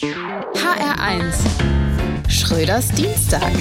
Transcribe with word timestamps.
HR1 0.00 1.36
Schröders 2.28 2.88
Dienstag. 2.88 3.52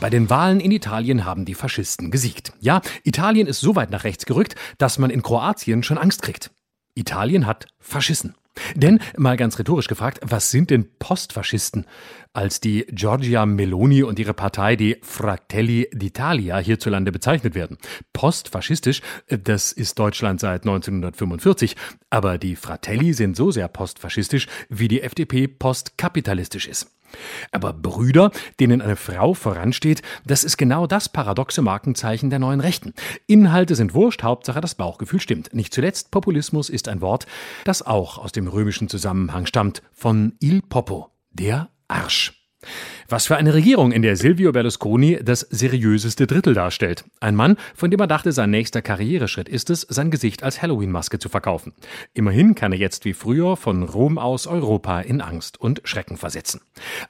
Bei 0.00 0.10
den 0.10 0.28
Wahlen 0.28 0.58
in 0.58 0.72
Italien 0.72 1.24
haben 1.24 1.44
die 1.44 1.54
Faschisten 1.54 2.10
gesiegt. 2.10 2.52
Ja, 2.58 2.80
Italien 3.04 3.46
ist 3.46 3.60
so 3.60 3.76
weit 3.76 3.90
nach 3.90 4.02
rechts 4.02 4.26
gerückt, 4.26 4.56
dass 4.78 4.98
man 4.98 5.10
in 5.10 5.22
Kroatien 5.22 5.84
schon 5.84 5.96
Angst 5.96 6.22
kriegt. 6.22 6.50
Italien 6.96 7.46
hat 7.46 7.68
Faschisten. 7.78 8.34
Denn, 8.74 9.00
mal 9.16 9.36
ganz 9.36 9.58
rhetorisch 9.58 9.88
gefragt, 9.88 10.20
was 10.22 10.50
sind 10.50 10.70
denn 10.70 10.88
Postfaschisten? 10.98 11.86
Als 12.32 12.60
die 12.60 12.86
Giorgia 12.90 13.46
Meloni 13.46 14.02
und 14.02 14.18
ihre 14.18 14.34
Partei 14.34 14.76
die 14.76 14.98
Fratelli 15.02 15.88
d'Italia 15.94 16.58
hierzulande 16.58 17.12
bezeichnet 17.12 17.54
werden. 17.54 17.78
Postfaschistisch, 18.12 19.00
das 19.28 19.72
ist 19.72 19.98
Deutschland 19.98 20.40
seit 20.40 20.62
1945, 20.62 21.76
aber 22.10 22.38
die 22.38 22.56
Fratelli 22.56 23.14
sind 23.14 23.36
so 23.36 23.50
sehr 23.50 23.68
postfaschistisch, 23.68 24.48
wie 24.68 24.88
die 24.88 25.02
FDP 25.02 25.48
postkapitalistisch 25.48 26.68
ist. 26.68 26.92
Aber 27.52 27.72
Brüder, 27.72 28.30
denen 28.60 28.80
eine 28.82 28.96
Frau 28.96 29.34
voransteht, 29.34 30.02
das 30.24 30.44
ist 30.44 30.56
genau 30.56 30.86
das 30.86 31.08
paradoxe 31.08 31.62
Markenzeichen 31.62 32.30
der 32.30 32.38
neuen 32.38 32.60
Rechten. 32.60 32.94
Inhalte 33.26 33.74
sind 33.74 33.94
wurscht, 33.94 34.22
Hauptsache 34.22 34.60
das 34.60 34.74
Bauchgefühl 34.74 35.20
stimmt. 35.20 35.54
Nicht 35.54 35.74
zuletzt, 35.74 36.10
Populismus 36.10 36.70
ist 36.70 36.88
ein 36.88 37.00
Wort, 37.00 37.26
das 37.64 37.82
auch 37.82 38.18
aus 38.18 38.32
dem 38.32 38.48
römischen 38.48 38.88
Zusammenhang 38.88 39.46
stammt, 39.46 39.82
von 39.92 40.34
il 40.40 40.62
popo, 40.62 41.10
der 41.30 41.68
Arsch. 41.88 42.45
Was 43.08 43.26
für 43.26 43.36
eine 43.36 43.54
Regierung, 43.54 43.92
in 43.92 44.02
der 44.02 44.16
Silvio 44.16 44.50
Berlusconi 44.50 45.20
das 45.22 45.40
seriöseste 45.40 46.26
Drittel 46.26 46.54
darstellt. 46.54 47.04
Ein 47.20 47.36
Mann, 47.36 47.56
von 47.74 47.90
dem 47.90 48.00
er 48.00 48.08
dachte, 48.08 48.32
sein 48.32 48.50
nächster 48.50 48.82
Karriereschritt 48.82 49.48
ist 49.48 49.70
es, 49.70 49.82
sein 49.82 50.10
Gesicht 50.10 50.42
als 50.42 50.60
Halloween-Maske 50.60 51.20
zu 51.20 51.28
verkaufen. 51.28 51.72
Immerhin 52.14 52.56
kann 52.56 52.72
er 52.72 52.78
jetzt 52.78 53.04
wie 53.04 53.12
früher 53.12 53.56
von 53.56 53.84
Rom 53.84 54.18
aus 54.18 54.48
Europa 54.48 55.00
in 55.00 55.20
Angst 55.20 55.60
und 55.60 55.82
Schrecken 55.84 56.16
versetzen. 56.16 56.60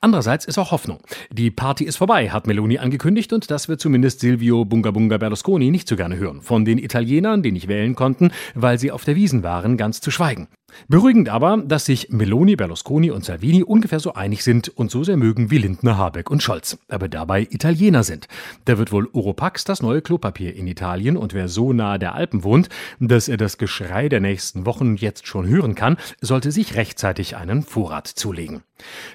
Andererseits 0.00 0.46
ist 0.46 0.56
auch 0.56 0.70
Hoffnung. 0.70 1.00
Die 1.30 1.50
Party 1.50 1.84
ist 1.84 1.96
vorbei, 1.96 2.30
hat 2.30 2.46
Meloni 2.46 2.78
angekündigt 2.78 3.32
und 3.34 3.50
das 3.50 3.68
wird 3.68 3.80
zumindest 3.80 4.20
Silvio 4.20 4.64
Bunga 4.64 4.92
Bunga 4.92 5.18
Berlusconi 5.18 5.70
nicht 5.70 5.88
so 5.88 5.96
gerne 5.96 6.16
hören. 6.16 6.40
Von 6.40 6.64
den 6.64 6.78
Italienern, 6.78 7.42
die 7.42 7.52
nicht 7.52 7.68
wählen 7.68 7.94
konnten, 7.94 8.30
weil 8.54 8.78
sie 8.78 8.90
auf 8.92 9.04
der 9.04 9.16
Wiesen 9.16 9.42
waren, 9.42 9.76
ganz 9.76 10.00
zu 10.00 10.10
schweigen. 10.10 10.48
Beruhigend 10.88 11.28
aber, 11.28 11.56
dass 11.58 11.84
sich 11.84 12.08
Meloni, 12.10 12.56
Berlusconi 12.56 13.10
und 13.10 13.24
Salvini 13.24 13.62
ungefähr 13.62 14.00
so 14.00 14.14
einig 14.14 14.42
sind 14.44 14.68
und 14.68 14.90
so 14.90 15.04
sehr 15.04 15.16
mögen 15.16 15.50
wie 15.50 15.58
Lindner, 15.58 15.96
Habeck 15.96 16.30
und 16.30 16.42
Scholz, 16.42 16.78
aber 16.88 17.08
dabei 17.08 17.46
Italiener 17.50 18.02
sind. 18.02 18.28
Da 18.64 18.78
wird 18.78 18.92
wohl 18.92 19.08
Oropax 19.12 19.64
das 19.64 19.82
neue 19.82 20.02
Klopapier 20.02 20.54
in 20.54 20.66
Italien 20.66 21.16
und 21.16 21.34
wer 21.34 21.48
so 21.48 21.72
nahe 21.72 21.98
der 21.98 22.14
Alpen 22.14 22.44
wohnt, 22.44 22.68
dass 23.00 23.28
er 23.28 23.36
das 23.36 23.58
Geschrei 23.58 24.08
der 24.08 24.20
nächsten 24.20 24.66
Wochen 24.66 24.96
jetzt 24.96 25.26
schon 25.26 25.46
hören 25.46 25.74
kann, 25.74 25.96
sollte 26.20 26.52
sich 26.52 26.76
rechtzeitig 26.76 27.36
einen 27.36 27.62
Vorrat 27.62 28.06
zulegen. 28.06 28.62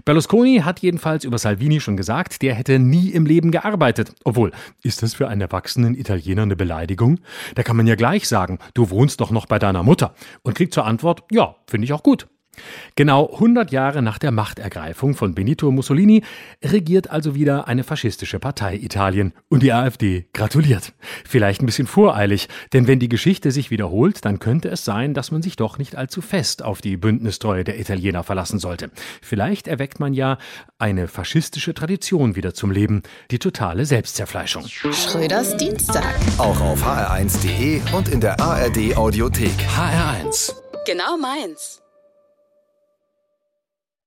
Berlusconi 0.06 0.60
hat 0.64 0.80
jedenfalls 0.80 1.24
über 1.24 1.38
Salvini 1.38 1.80
schon 1.80 1.98
gesagt, 1.98 2.42
der 2.42 2.56
hätte 2.56 2.80
nie 2.80 3.10
im 3.10 3.26
Leben 3.26 3.52
gearbeitet. 3.52 4.14
Obwohl, 4.24 4.52
ist 4.84 5.04
das 5.04 5.14
für 5.14 5.28
einen 5.28 5.42
erwachsenen 5.42 5.96
Italiener 5.96 6.44
eine 6.44 6.56
Beleidigung? 6.56 7.20
Da 7.56 7.64
kann 7.64 7.78
man 7.78 7.88
ja 7.88 7.96
gleich 7.96 8.28
sagen, 8.28 8.60
du 8.74 8.90
wohnst 8.90 9.22
doch 9.22 9.32
noch 9.32 9.46
bei 9.46 9.60
deiner 9.60 9.84
Mutter 9.84 10.14
und 10.44 10.56
kriegt 10.56 10.74
zur 10.74 10.86
Antwort, 10.86 11.24
ja, 11.32 11.56
finde 11.68 11.86
ich 11.86 11.94
auch 11.94 12.04
gut. 12.04 12.28
Genau 12.96 13.32
100 13.32 13.72
Jahre 13.72 14.02
nach 14.02 14.18
der 14.18 14.32
Machtergreifung 14.32 15.16
von 15.16 15.36
Benito 15.36 15.72
Mussolini 15.72 16.24
regiert 16.64 17.10
also 17.10 17.36
wieder 17.36 17.68
eine 17.68 17.84
faschistische 17.84 18.40
Partei 18.40 18.76
Italien 18.76 19.34
und 19.50 19.64
die 19.64 19.74
AfD 19.74 20.28
gratuliert. 20.34 20.94
Vielleicht 21.26 21.62
ein 21.62 21.66
bisschen 21.66 21.88
voreilig, 21.88 22.48
denn 22.74 22.88
wenn 22.88 23.00
die 23.00 23.10
Geschichte 23.10 23.52
sich 23.52 23.72
wiederholt, 23.72 24.26
dann 24.26 24.40
könnte 24.40 24.70
es 24.70 24.86
sein, 24.86 25.14
dass 25.14 25.32
man 25.32 25.42
sich 25.42 25.56
doch 25.56 25.78
nicht 25.78 25.96
allzu 25.96 26.22
fest 26.22 26.64
auf 26.64 26.82
die 26.82 26.98
Bündnistreue 26.98 27.64
der 27.64 27.80
Italiener 27.80 28.24
verlassen 28.24 28.60
sollte. 28.60 28.90
Vielleicht 29.22 29.68
erweckt 29.68 30.00
man 30.00 30.14
ja 30.14 30.38
eine 30.78 31.08
faschistische 31.08 31.74
Tradition 31.74 32.36
wieder 32.36 32.54
zum 32.54 32.72
Leben, 32.72 33.04
die 33.32 33.40
totale 33.40 33.86
Selbstzerfleischung. 33.86 34.66
Schröders 34.68 35.58
Dienstag. 35.58 36.16
Auch 36.38 36.60
auf 36.62 36.84
hr1.de 36.84 37.82
und 37.96 38.10
in 38.10 38.22
der 38.22 38.40
ARD 38.40 38.96
Audiothek. 38.96 39.52
HR1 39.76 40.54
Genau 40.88 41.18
meins. 41.18 41.82